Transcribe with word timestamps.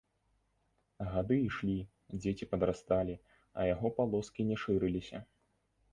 Гады 1.15 1.35
ішлі, 1.49 1.75
дзеці 2.21 2.49
падрасталі, 2.53 3.15
а 3.59 3.69
яго 3.73 3.87
палоскі 4.01 4.41
не 4.53 4.57
шырыліся. 4.63 5.17